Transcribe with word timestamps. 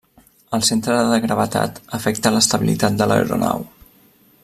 El 0.57 0.63
centre 0.69 0.95
de 1.11 1.19
gravetat 1.25 1.77
afecta 1.99 2.35
l'estabilitat 2.37 2.99
de 3.03 3.09
l'aeronau. 3.13 3.67